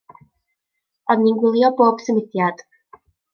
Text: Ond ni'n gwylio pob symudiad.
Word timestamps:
Ond 1.15 1.21
ni'n 1.25 1.37
gwylio 1.43 1.69
pob 1.83 2.01
symudiad. 2.07 2.65